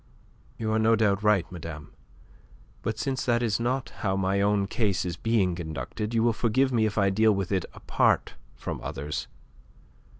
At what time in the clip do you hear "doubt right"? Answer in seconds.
0.95-1.45